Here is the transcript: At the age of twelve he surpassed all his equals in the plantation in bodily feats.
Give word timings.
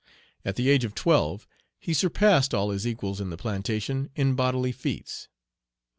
At 0.43 0.55
the 0.55 0.67
age 0.67 0.83
of 0.83 0.95
twelve 0.95 1.47
he 1.77 1.93
surpassed 1.93 2.55
all 2.55 2.71
his 2.71 2.87
equals 2.87 3.21
in 3.21 3.29
the 3.29 3.37
plantation 3.37 4.09
in 4.15 4.33
bodily 4.33 4.71
feats. 4.71 5.27